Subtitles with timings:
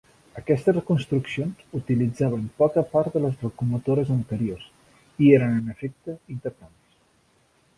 [0.39, 4.67] Aquestes reconstruccions utilitzaven poca part de les locomotores anteriors
[5.27, 6.99] i eren en efecte intercanvis.